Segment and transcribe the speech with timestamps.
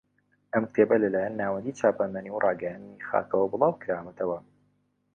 [0.53, 4.37] ئەم کتێبە لەلایەن ناوەندی چاپەمەنی و ڕاگەیاندنی خاکەوە بڵاو کراوەتەوە